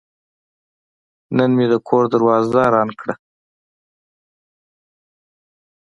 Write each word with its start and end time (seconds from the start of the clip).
نن 1.37 1.49
مې 1.57 1.65
د 1.71 1.75
کور 1.87 2.03
دروازه 2.13 2.61
رنګ 2.75 2.91
کړه. 3.01 3.15